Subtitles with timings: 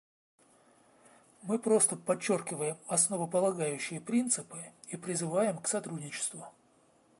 [1.43, 6.47] Мы просто подчеркиваем основополагающие принципы и призываем к сотрудничеству.